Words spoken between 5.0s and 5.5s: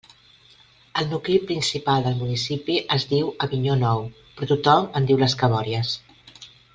en diu Les